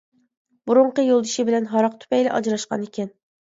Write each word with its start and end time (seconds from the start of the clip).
بۇرۇنقى 0.71 1.05
يولدىشى 1.09 1.45
بىلەن 1.51 1.69
ھاراق 1.75 2.01
تۈپەيلى 2.01 2.35
ئاجراشقان 2.41 2.91
ئىكەن. 2.91 3.17